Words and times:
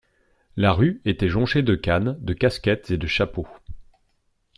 La 0.57 0.71
rue 0.73 0.99
était 1.05 1.29
jonchée 1.29 1.61
de 1.61 1.75
cannes, 1.75 2.17
de 2.21 2.33
casquettes 2.33 2.89
et 2.89 2.97
de 2.97 3.05
chapeaux. 3.05 3.47